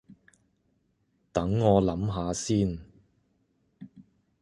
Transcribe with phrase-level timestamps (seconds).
[1.31, 2.79] 等我諗吓先